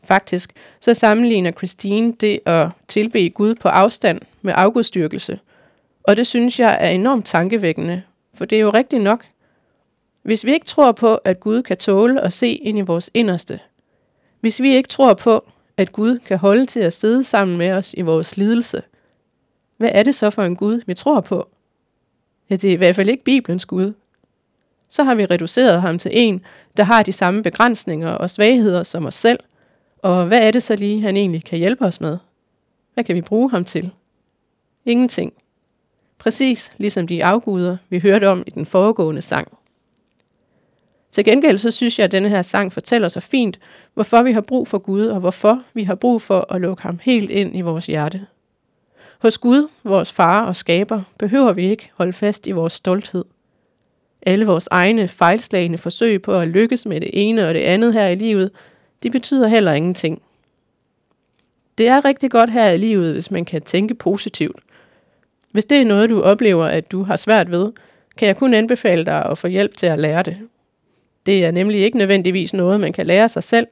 Faktisk 0.05 0.53
så 0.81 0.95
sammenligner 0.95 1.51
Christine 1.51 2.13
det 2.13 2.41
at 2.47 2.69
tilbe 2.89 3.29
Gud 3.29 3.55
på 3.55 3.69
afstand 3.69 4.21
med 4.43 4.53
afgudstyrkelse. 4.57 5.41
Og 6.03 6.17
det 6.17 6.27
synes 6.27 6.61
jeg 6.61 6.79
er 6.81 6.89
enormt 6.89 7.27
tankevækkende, 7.27 8.03
for 8.35 8.45
det 8.45 8.57
er 8.57 8.63
jo 8.63 8.71
rigtigt 8.71 9.03
nok. 9.03 9.25
Hvis 10.23 10.45
vi 10.45 10.53
ikke 10.53 10.67
tror 10.67 10.93
på, 10.93 11.15
at 11.15 11.41
Gud 11.41 11.63
kan 11.63 11.77
tåle 11.77 12.21
at 12.21 12.33
se 12.33 12.49
ind 12.49 12.79
i 12.79 12.81
vores 12.81 13.11
inderste, 13.15 13.61
hvis 14.41 14.63
vi 14.63 14.75
ikke 14.75 14.89
tror 14.89 15.15
på, 15.15 15.45
at 15.77 15.93
Gud 15.93 16.19
kan 16.19 16.39
holde 16.39 16.67
til 16.67 16.81
at 16.81 16.93
sidde 16.93 17.25
sammen 17.25 17.59
med 17.59 17.71
os 17.71 17.95
i 17.95 18.01
vores 18.01 18.37
lidelse, 18.37 18.83
hvad 19.77 19.91
er 19.93 20.03
det 20.03 20.15
så 20.15 20.31
for 20.31 20.43
en 20.43 20.57
Gud, 20.57 20.83
vi 20.87 20.95
tror 20.95 21.21
på? 21.21 21.49
Ja, 22.51 22.57
det 22.57 22.65
er 22.65 22.73
i 22.73 22.77
hvert 22.77 22.97
fald 22.97 23.09
ikke 23.09 23.25
Bibelens 23.25 23.67
Gud. 23.67 23.93
så 24.89 25.03
har 25.03 25.15
vi 25.15 25.25
reduceret 25.25 25.81
ham 25.81 25.99
til 25.99 26.11
en, 26.15 26.45
der 26.77 26.83
har 26.83 27.03
de 27.03 27.13
samme 27.13 27.43
begrænsninger 27.43 28.11
og 28.11 28.31
svagheder 28.31 28.83
som 28.83 29.07
os 29.07 29.15
selv. 29.15 29.39
Og 29.99 30.27
hvad 30.27 30.41
er 30.41 30.51
det 30.51 30.63
så 30.63 30.77
lige, 30.77 31.03
han 31.03 31.17
egentlig 31.17 31.45
kan 31.45 31.59
hjælpe 31.59 31.85
os 31.85 32.01
med? 32.01 32.19
Hvad 32.95 33.05
kan 33.05 33.17
vi 33.17 33.21
bruge 33.21 33.51
ham 33.51 33.65
til? 33.65 33.91
Ingenting. 34.87 35.33
Præcis 36.19 36.73
ligesom 36.79 37.07
de 37.07 37.25
afguder, 37.25 37.77
vi 37.89 37.99
hørte 37.99 38.29
om 38.29 38.45
i 38.47 38.51
den 38.51 38.67
foregående 38.67 39.23
sang. 39.23 39.59
Til 41.13 41.25
gengæld 41.25 41.59
så 41.59 41.71
synes 41.71 41.99
jeg, 41.99 42.05
at 42.05 42.13
denne 42.13 42.29
her 42.29 42.43
sang 42.43 42.73
fortæller 42.73 43.09
så 43.09 43.21
fint, 43.21 43.59
hvorfor 43.95 44.23
vi 44.23 44.33
har 44.33 44.41
brug 44.41 44.69
for 44.69 44.79
Gud, 44.79 45.07
og 45.07 45.21
hvorfor 45.21 45.63
vi 45.75 45.85
har 45.85 45.95
brug 45.95 46.23
for 46.23 46.53
at 46.55 46.61
lukke 46.61 46.83
ham 46.83 46.99
helt 47.03 47.31
ind 47.31 47.57
i 47.57 47.61
vores 47.61 47.87
hjerte. 47.87 48.27
Hos 49.19 49.39
Gud, 49.39 49.69
vores 49.85 50.13
far 50.13 50.47
og 50.47 50.57
skaber, 50.57 51.03
behøver 51.19 51.53
vi 51.53 51.71
ikke 51.71 51.91
holde 51.99 52.13
fast 52.13 52.47
i 52.47 52.51
vores 52.51 52.73
stolthed. 52.73 53.25
Alle 54.23 54.47
vores 54.47 54.69
egne 54.71 55.09
fejlslagende 55.09 55.79
forsøg 55.79 56.23
på 56.23 56.35
at 56.35 56.49
lykkes 56.49 56.87
med 56.87 57.01
det 57.01 57.11
ene 57.13 57.49
og 57.49 57.55
det 57.55 57.61
andet 57.61 57.93
her 57.93 58.07
i 58.07 58.15
livet, 58.15 58.51
de 59.03 59.11
betyder 59.11 59.49
heller 59.49 59.73
ingenting. 59.73 60.23
Det 61.79 61.89
er 61.89 62.05
rigtig 62.05 62.31
godt 62.31 62.51
her 62.51 62.71
i 62.71 62.77
livet, 62.77 63.13
hvis 63.13 63.31
man 63.31 63.45
kan 63.45 63.63
tænke 63.63 63.95
positivt. 63.95 64.59
Hvis 65.51 65.65
det 65.65 65.79
er 65.79 65.85
noget, 65.85 66.11
du 66.11 66.23
oplever, 66.23 66.65
at 66.65 66.93
du 66.93 67.03
har 67.03 67.17
svært 67.17 67.51
ved, 67.51 67.73
kan 68.17 68.29
jeg 68.29 68.37
kun 68.37 68.55
anbefale 68.55 69.05
dig 69.05 69.25
at 69.25 69.39
få 69.39 69.47
hjælp 69.47 69.77
til 69.77 69.87
at 69.87 69.99
lære 69.99 70.23
det. 70.23 70.49
Det 71.27 71.45
er 71.45 71.51
nemlig 71.51 71.81
ikke 71.81 71.99
nødvendigvis 71.99 72.55
noget, 72.55 72.81
man 72.81 72.93
kan 72.93 73.07
lære 73.07 73.29
sig 73.29 73.43
selv, 73.43 73.67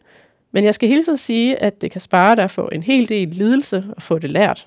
men 0.52 0.64
jeg 0.64 0.74
skal 0.74 0.88
hilse 0.88 1.12
at 1.12 1.18
sige, 1.18 1.62
at 1.62 1.80
det 1.80 1.90
kan 1.90 2.00
spare 2.00 2.36
dig 2.36 2.50
for 2.50 2.68
en 2.68 2.82
hel 2.82 3.08
del 3.08 3.28
lidelse 3.28 3.84
at 3.96 4.02
få 4.02 4.18
det 4.18 4.30
lært. 4.30 4.66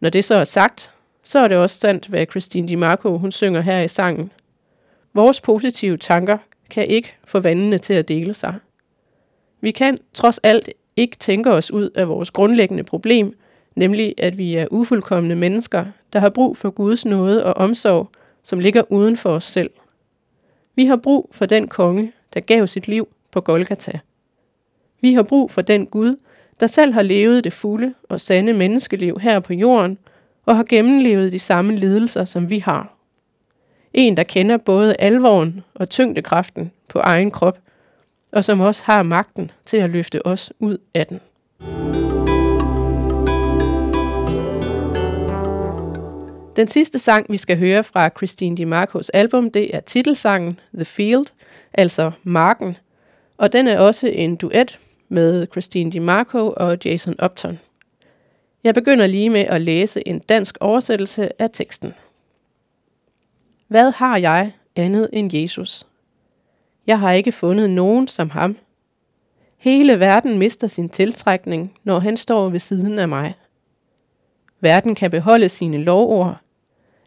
Når 0.00 0.10
det 0.10 0.24
så 0.24 0.34
er 0.34 0.44
sagt, 0.44 0.90
så 1.22 1.38
er 1.38 1.48
det 1.48 1.56
også 1.56 1.78
sandt, 1.78 2.06
hvad 2.06 2.26
Christine 2.30 2.68
DiMarco 2.68 3.18
hun 3.18 3.32
synger 3.32 3.60
her 3.60 3.80
i 3.80 3.88
sangen. 3.88 4.32
Vores 5.14 5.40
positive 5.40 5.96
tanker 5.96 6.38
kan 6.70 6.86
ikke 6.86 7.14
få 7.24 7.40
vandene 7.40 7.78
til 7.78 7.94
at 7.94 8.08
dele 8.08 8.34
sig. 8.34 8.54
Vi 9.60 9.70
kan 9.70 9.98
trods 10.14 10.38
alt 10.38 10.68
ikke 10.96 11.16
tænke 11.16 11.50
os 11.50 11.70
ud 11.70 11.90
af 11.94 12.08
vores 12.08 12.30
grundlæggende 12.30 12.84
problem, 12.84 13.38
nemlig 13.76 14.14
at 14.18 14.38
vi 14.38 14.54
er 14.54 14.66
ufuldkommende 14.70 15.36
mennesker, 15.36 15.84
der 16.12 16.18
har 16.18 16.30
brug 16.30 16.56
for 16.56 16.70
Guds 16.70 17.04
nåde 17.04 17.44
og 17.44 17.54
omsorg, 17.54 18.08
som 18.42 18.60
ligger 18.60 18.92
uden 18.92 19.16
for 19.16 19.30
os 19.30 19.44
selv. 19.44 19.70
Vi 20.76 20.86
har 20.86 20.96
brug 20.96 21.30
for 21.32 21.46
den 21.46 21.68
konge, 21.68 22.12
der 22.34 22.40
gav 22.40 22.66
sit 22.66 22.88
liv 22.88 23.08
på 23.30 23.40
Golgata. 23.40 23.98
Vi 25.00 25.14
har 25.14 25.22
brug 25.22 25.50
for 25.50 25.62
den 25.62 25.86
Gud, 25.86 26.16
der 26.60 26.66
selv 26.66 26.92
har 26.92 27.02
levet 27.02 27.44
det 27.44 27.52
fulde 27.52 27.94
og 28.08 28.20
sande 28.20 28.52
menneskeliv 28.52 29.18
her 29.18 29.40
på 29.40 29.52
jorden, 29.52 29.98
og 30.46 30.56
har 30.56 30.64
gennemlevet 30.64 31.32
de 31.32 31.38
samme 31.38 31.76
lidelser, 31.76 32.24
som 32.24 32.50
vi 32.50 32.58
har. 32.58 32.96
En, 33.92 34.16
der 34.16 34.22
kender 34.22 34.56
både 34.56 34.96
alvoren 34.98 35.64
og 35.74 35.90
tyngdekraften 35.90 36.72
på 36.88 36.98
egen 36.98 37.30
krop, 37.30 37.58
og 38.32 38.44
som 38.44 38.60
også 38.60 38.82
har 38.86 39.02
magten 39.02 39.50
til 39.64 39.76
at 39.76 39.90
løfte 39.90 40.26
os 40.26 40.52
ud 40.58 40.78
af 40.94 41.06
den. 41.06 41.20
Den 46.56 46.68
sidste 46.68 46.98
sang, 46.98 47.26
vi 47.30 47.36
skal 47.36 47.58
høre 47.58 47.84
fra 47.84 48.08
Christine 48.08 48.56
DiMarcos 48.56 49.10
album, 49.10 49.50
det 49.50 49.76
er 49.76 49.80
titelsangen 49.80 50.60
The 50.74 50.84
Field, 50.84 51.26
altså 51.72 52.10
Marken, 52.22 52.76
og 53.36 53.52
den 53.52 53.68
er 53.68 53.78
også 53.78 54.08
en 54.08 54.36
duet 54.36 54.78
med 55.08 55.46
Christine 55.52 55.90
DiMarco 55.90 56.54
og 56.56 56.78
Jason 56.84 57.14
Upton. 57.24 57.58
Jeg 58.64 58.74
begynder 58.74 59.06
lige 59.06 59.30
med 59.30 59.40
at 59.40 59.60
læse 59.60 60.08
en 60.08 60.18
dansk 60.18 60.56
oversættelse 60.60 61.42
af 61.42 61.50
teksten. 61.52 61.94
Hvad 63.68 63.90
har 63.90 64.16
jeg 64.16 64.52
andet 64.76 65.08
end 65.12 65.34
Jesus? 65.34 65.86
Jeg 66.86 67.00
har 67.00 67.12
ikke 67.12 67.32
fundet 67.32 67.70
nogen 67.70 68.08
som 68.08 68.30
ham. 68.30 68.56
Hele 69.56 70.00
verden 70.00 70.38
mister 70.38 70.66
sin 70.66 70.88
tiltrækning, 70.88 71.74
når 71.84 71.98
han 71.98 72.16
står 72.16 72.48
ved 72.48 72.60
siden 72.60 72.98
af 72.98 73.08
mig. 73.08 73.34
Verden 74.60 74.94
kan 74.94 75.10
beholde 75.10 75.48
sine 75.48 75.78
lovord, 75.78 76.43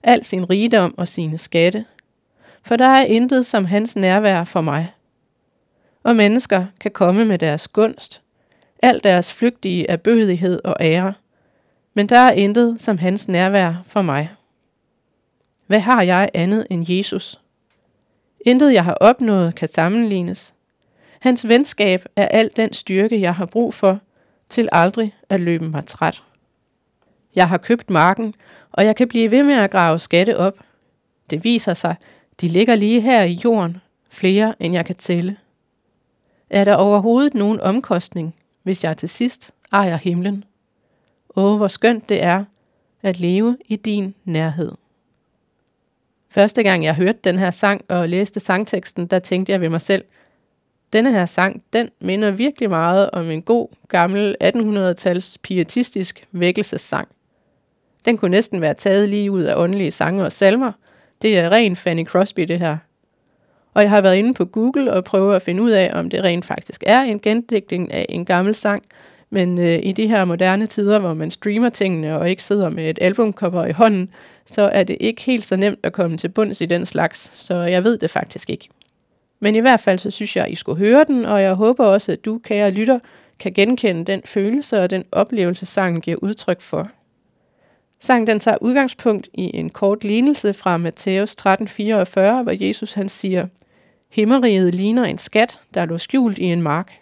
al 0.07 0.23
sin 0.23 0.49
rigdom 0.49 0.93
og 0.97 1.07
sine 1.07 1.37
skatte, 1.37 1.85
for 2.63 2.75
der 2.75 2.85
er 2.85 3.05
intet 3.05 3.45
som 3.45 3.65
hans 3.65 3.95
nærvær 3.95 4.43
for 4.43 4.61
mig. 4.61 4.93
Og 6.03 6.15
mennesker 6.15 6.65
kan 6.79 6.91
komme 6.91 7.25
med 7.25 7.39
deres 7.39 7.67
gunst, 7.67 8.21
al 8.83 9.01
deres 9.03 9.33
flygtige 9.33 9.89
erbødighed 9.89 10.61
og 10.63 10.75
ære, 10.79 11.13
men 11.93 12.09
der 12.09 12.19
er 12.19 12.31
intet 12.31 12.81
som 12.81 12.97
hans 12.97 13.27
nærvær 13.27 13.83
for 13.85 14.01
mig. 14.01 14.31
Hvad 15.67 15.79
har 15.79 16.01
jeg 16.01 16.29
andet 16.33 16.67
end 16.69 16.85
Jesus? 16.89 17.39
Intet 18.45 18.73
jeg 18.73 18.83
har 18.83 18.93
opnået 18.93 19.55
kan 19.55 19.67
sammenlignes. 19.67 20.53
Hans 21.19 21.47
venskab 21.47 22.05
er 22.15 22.25
al 22.27 22.49
den 22.55 22.73
styrke, 22.73 23.21
jeg 23.21 23.35
har 23.35 23.45
brug 23.45 23.73
for, 23.73 23.99
til 24.49 24.69
aldrig 24.71 25.15
at 25.29 25.39
løbe 25.39 25.69
mig 25.69 25.85
træt. 25.85 26.23
Jeg 27.35 27.49
har 27.49 27.57
købt 27.57 27.89
marken, 27.89 28.33
og 28.71 28.85
jeg 28.85 28.95
kan 28.95 29.07
blive 29.07 29.31
ved 29.31 29.43
med 29.43 29.55
at 29.55 29.71
grave 29.71 29.99
skatte 29.99 30.37
op. 30.37 30.57
Det 31.29 31.43
viser 31.43 31.73
sig, 31.73 31.95
de 32.41 32.47
ligger 32.47 32.75
lige 32.75 33.01
her 33.01 33.23
i 33.23 33.39
jorden, 33.43 33.77
flere 34.09 34.53
end 34.59 34.73
jeg 34.73 34.85
kan 34.85 34.95
tælle. 34.95 35.37
Er 36.49 36.63
der 36.63 36.75
overhovedet 36.75 37.33
nogen 37.33 37.59
omkostning, 37.59 38.35
hvis 38.63 38.83
jeg 38.83 38.97
til 38.97 39.09
sidst 39.09 39.51
ejer 39.71 39.97
himlen? 39.97 40.43
Åh, 41.35 41.57
hvor 41.57 41.67
skønt 41.67 42.09
det 42.09 42.23
er 42.23 42.45
at 43.01 43.19
leve 43.19 43.57
i 43.65 43.75
din 43.75 44.15
nærhed. 44.25 44.71
Første 46.29 46.63
gang 46.63 46.83
jeg 46.83 46.95
hørte 46.95 47.19
den 47.23 47.37
her 47.37 47.51
sang 47.51 47.81
og 47.87 48.09
læste 48.09 48.39
sangteksten, 48.39 49.07
der 49.07 49.19
tænkte 49.19 49.51
jeg 49.51 49.61
ved 49.61 49.69
mig 49.69 49.81
selv, 49.81 50.05
denne 50.93 51.11
her 51.11 51.25
sang, 51.25 51.63
den 51.73 51.89
minder 51.99 52.31
virkelig 52.31 52.69
meget 52.69 53.11
om 53.11 53.29
en 53.29 53.41
god, 53.41 53.67
gammel 53.87 54.35
1800-tals 54.43 55.37
pietistisk 55.41 56.27
vækkelsessang. 56.31 57.07
Den 58.05 58.17
kunne 58.17 58.31
næsten 58.31 58.61
være 58.61 58.73
taget 58.73 59.09
lige 59.09 59.31
ud 59.31 59.43
af 59.43 59.55
åndelige 59.57 59.91
sange 59.91 60.25
og 60.25 60.31
salmer. 60.31 60.71
Det 61.21 61.37
er 61.37 61.49
ren 61.49 61.75
Fanny 61.75 62.05
Crosby, 62.05 62.41
det 62.41 62.59
her. 62.59 62.77
Og 63.73 63.81
jeg 63.81 63.89
har 63.89 64.01
været 64.01 64.15
inde 64.15 64.33
på 64.33 64.45
Google 64.45 64.93
og 64.93 65.03
prøvet 65.03 65.35
at 65.35 65.41
finde 65.41 65.63
ud 65.63 65.71
af, 65.71 65.91
om 65.93 66.09
det 66.09 66.23
rent 66.23 66.45
faktisk 66.45 66.83
er 66.87 67.01
en 67.01 67.19
gendigtning 67.19 67.93
af 67.93 68.05
en 68.09 68.25
gammel 68.25 68.55
sang. 68.55 68.83
Men 69.29 69.57
øh, 69.59 69.79
i 69.83 69.91
de 69.91 70.07
her 70.07 70.25
moderne 70.25 70.65
tider, 70.65 70.99
hvor 70.99 71.13
man 71.13 71.31
streamer 71.31 71.69
tingene 71.69 72.19
og 72.19 72.29
ikke 72.29 72.43
sidder 72.43 72.69
med 72.69 72.89
et 72.89 72.99
albumcover 73.01 73.65
i 73.65 73.71
hånden, 73.71 74.09
så 74.45 74.61
er 74.61 74.83
det 74.83 74.97
ikke 74.99 75.21
helt 75.21 75.45
så 75.45 75.55
nemt 75.55 75.79
at 75.83 75.93
komme 75.93 76.17
til 76.17 76.29
bunds 76.29 76.61
i 76.61 76.65
den 76.65 76.85
slags, 76.85 77.31
så 77.35 77.55
jeg 77.55 77.83
ved 77.83 77.97
det 77.97 78.09
faktisk 78.09 78.49
ikke. 78.49 78.69
Men 79.39 79.55
i 79.55 79.59
hvert 79.59 79.79
fald 79.79 79.99
så 79.99 80.11
synes 80.11 80.35
jeg, 80.35 80.45
at 80.45 80.51
I 80.51 80.55
skulle 80.55 80.77
høre 80.77 81.05
den, 81.07 81.25
og 81.25 81.41
jeg 81.41 81.53
håber 81.53 81.85
også, 81.85 82.11
at 82.11 82.25
du, 82.25 82.39
kære 82.43 82.71
lytter, 82.71 82.99
kan 83.39 83.53
genkende 83.53 84.05
den 84.05 84.21
følelse 84.25 84.81
og 84.81 84.89
den 84.89 85.03
oplevelse, 85.11 85.65
sangen 85.65 86.01
giver 86.01 86.17
udtryk 86.21 86.61
for. 86.61 86.89
Sangen 87.99 88.27
den 88.27 88.39
tager 88.39 88.57
udgangspunkt 88.61 89.29
i 89.33 89.57
en 89.57 89.69
kort 89.69 90.03
lignelse 90.03 90.53
fra 90.53 90.77
Matthæus 90.77 91.35
13:44, 91.35 92.43
hvor 92.43 92.65
Jesus 92.65 92.93
han 92.93 93.09
siger, 93.09 93.47
Himmeriget 94.09 94.75
ligner 94.75 95.03
en 95.03 95.17
skat, 95.17 95.59
der 95.73 95.85
lå 95.85 95.97
skjult 95.97 96.37
i 96.37 96.43
en 96.43 96.61
mark. 96.61 96.99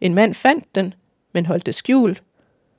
En 0.00 0.14
mand 0.14 0.34
fandt 0.34 0.74
den, 0.74 0.94
men 1.32 1.46
holdt 1.46 1.66
det 1.66 1.74
skjult, 1.74 2.22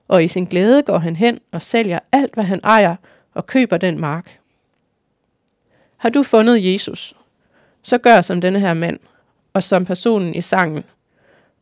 og 0.07 0.23
i 0.23 0.27
sin 0.27 0.45
glæde 0.45 0.83
går 0.83 0.97
han 0.97 1.15
hen 1.15 1.39
og 1.51 1.61
sælger 1.61 1.99
alt, 2.11 2.33
hvad 2.33 2.43
han 2.43 2.59
ejer, 2.63 2.95
og 3.33 3.45
køber 3.45 3.77
den 3.77 3.99
mark. 3.99 4.39
Har 5.97 6.09
du 6.09 6.23
fundet 6.23 6.73
Jesus, 6.73 7.15
så 7.81 7.97
gør 7.97 8.21
som 8.21 8.41
denne 8.41 8.59
her 8.59 8.73
mand, 8.73 8.99
og 9.53 9.63
som 9.63 9.85
personen 9.85 10.35
i 10.35 10.41
sangen, 10.41 10.83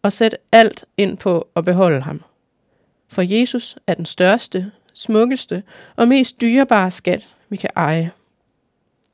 og 0.01 0.13
sæt 0.13 0.37
alt 0.51 0.85
ind 0.97 1.17
på 1.17 1.47
at 1.55 1.65
beholde 1.65 2.01
ham. 2.01 2.23
For 3.07 3.21
Jesus 3.21 3.77
er 3.87 3.93
den 3.93 4.05
største, 4.05 4.71
smukkeste 4.95 5.63
og 5.95 6.07
mest 6.07 6.41
dyrebare 6.41 6.91
skat, 6.91 7.27
vi 7.49 7.55
kan 7.55 7.69
eje. 7.75 8.11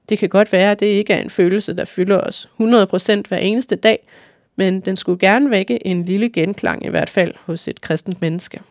Det 0.10 0.18
kan 0.18 0.30
godt 0.30 0.52
være, 0.52 0.72
at 0.72 0.80
det 0.80 0.86
ikke 0.86 1.14
er 1.14 1.22
en 1.22 1.30
følelse, 1.30 1.76
der 1.76 1.86
fylder 1.86 2.22
os 2.22 2.50
100% 2.62 3.22
hver 3.28 3.38
eneste 3.38 3.76
dag, 3.76 4.08
men 4.56 4.80
den 4.80 4.98
skulle 4.98 5.20
gerne 5.20 5.50
vække 5.50 5.88
en 5.88 6.06
lille 6.06 6.30
genklang 6.30 6.86
i 6.86 6.90
hvert 6.90 7.10
fald 7.10 7.34
hos 7.46 7.68
et 7.68 7.82
kristent 7.82 8.22
menneske. 8.22 8.62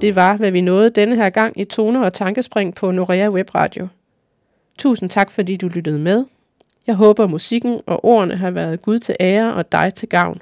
Det 0.00 0.16
var, 0.16 0.36
hvad 0.36 0.50
vi 0.50 0.60
nåede 0.60 0.90
denne 0.90 1.16
her 1.16 1.30
gang 1.30 1.60
i 1.60 1.64
Toner 1.64 2.04
og 2.04 2.12
Tankespring 2.12 2.74
på 2.74 2.90
Norea 2.90 3.28
Web 3.30 3.54
Radio. 3.54 3.88
Tusind 4.78 5.10
tak, 5.10 5.30
fordi 5.30 5.56
du 5.56 5.68
lyttede 5.68 5.98
med. 5.98 6.24
Jeg 6.86 6.94
håber, 6.94 7.26
musikken 7.26 7.80
og 7.86 8.04
ordene 8.04 8.36
har 8.36 8.50
været 8.50 8.82
Gud 8.82 8.98
til 8.98 9.16
ære 9.20 9.54
og 9.54 9.72
dig 9.72 9.94
til 9.94 10.08
gavn. 10.08 10.40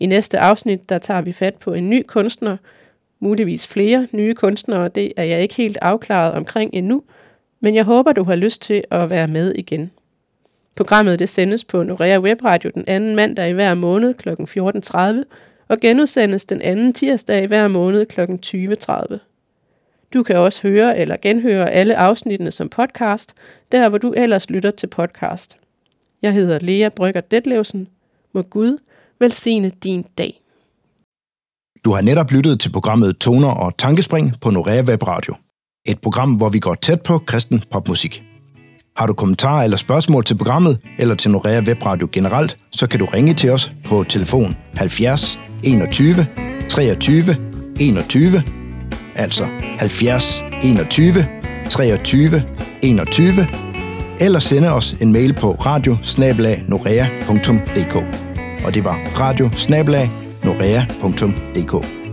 I 0.00 0.06
næste 0.06 0.38
afsnit, 0.38 0.88
der 0.88 0.98
tager 0.98 1.20
vi 1.20 1.32
fat 1.32 1.58
på 1.58 1.72
en 1.72 1.90
ny 1.90 2.02
kunstner, 2.02 2.56
muligvis 3.20 3.68
flere 3.68 4.08
nye 4.12 4.34
kunstnere, 4.34 4.88
det 4.88 5.12
er 5.16 5.24
jeg 5.24 5.42
ikke 5.42 5.54
helt 5.54 5.78
afklaret 5.82 6.32
omkring 6.32 6.70
endnu, 6.74 7.02
men 7.60 7.74
jeg 7.74 7.84
håber, 7.84 8.12
du 8.12 8.24
har 8.24 8.36
lyst 8.36 8.62
til 8.62 8.84
at 8.90 9.10
være 9.10 9.28
med 9.28 9.54
igen. 9.54 9.90
Programmet 10.76 11.18
det 11.18 11.28
sendes 11.28 11.64
på 11.64 11.82
Norea 11.82 12.18
Web 12.18 12.44
Radio 12.44 12.70
den 12.74 12.84
anden 12.86 13.16
mandag 13.16 13.50
i 13.50 13.52
hver 13.52 13.74
måned 13.74 14.14
kl. 14.14 14.28
14.30 14.28 15.22
og 15.68 15.78
genudsendes 15.80 16.44
den 16.44 16.62
anden 16.62 16.92
tirsdag 16.92 17.42
i 17.42 17.46
hver 17.46 17.68
måned 17.68 18.06
kl. 18.06 18.20
20.30. 18.20 19.18
Du 20.14 20.22
kan 20.22 20.36
også 20.36 20.68
høre 20.68 20.98
eller 20.98 21.16
genhøre 21.22 21.70
alle 21.70 21.96
afsnittene 21.96 22.50
som 22.50 22.68
podcast, 22.68 23.34
der 23.72 23.88
hvor 23.88 23.98
du 23.98 24.12
ellers 24.12 24.50
lytter 24.50 24.70
til 24.70 24.86
podcast. 24.86 25.58
Jeg 26.22 26.32
hedder 26.32 26.58
Lea 26.58 26.88
Brygger 26.88 27.20
Detlevsen. 27.20 27.88
Må 28.32 28.42
Gud 28.42 28.78
velsigne 29.20 29.70
din 29.84 30.04
dag. 30.18 30.32
Du 31.84 31.92
har 31.92 32.00
netop 32.00 32.32
lyttet 32.32 32.60
til 32.60 32.72
programmet 32.72 33.18
Toner 33.18 33.48
og 33.48 33.78
Tankespring 33.78 34.32
på 34.40 34.50
Norea 34.50 34.82
Web 34.82 35.02
Radio. 35.02 35.34
Et 35.86 36.00
program, 36.00 36.32
hvor 36.32 36.48
vi 36.48 36.58
går 36.58 36.74
tæt 36.74 37.02
på 37.02 37.18
kristen 37.18 37.62
popmusik. 37.70 38.22
Har 38.96 39.06
du 39.06 39.12
kommentarer 39.12 39.64
eller 39.64 39.76
spørgsmål 39.76 40.24
til 40.24 40.36
programmet, 40.36 40.78
eller 40.98 41.14
til 41.14 41.30
Norea 41.30 41.60
Web 41.60 41.86
Radio 41.86 42.08
generelt, 42.12 42.56
så 42.70 42.86
kan 42.86 43.00
du 43.00 43.06
ringe 43.06 43.34
til 43.34 43.50
os 43.50 43.72
på 43.84 44.04
telefon 44.04 44.56
70 44.76 45.38
21 45.62 46.26
23 46.68 47.36
21, 47.80 48.42
altså 49.14 49.46
70 49.78 50.44
21 50.62 51.26
23 51.70 52.42
21, 52.82 53.46
eller 54.20 54.38
sende 54.38 54.72
os 54.72 54.92
en 54.92 55.12
mail 55.12 55.34
på 55.34 55.52
radio 55.52 55.96
og 58.64 58.74
det 58.74 58.84
var 58.84 58.98
radio-norea.dk. 59.18 62.07